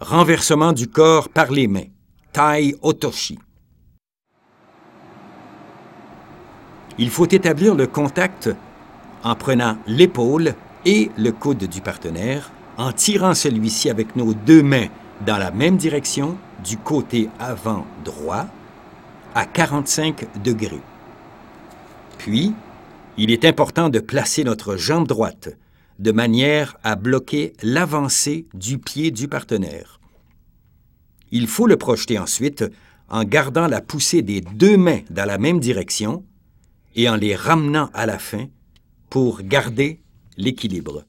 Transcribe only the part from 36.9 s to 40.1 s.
et en les ramenant à la fin pour garder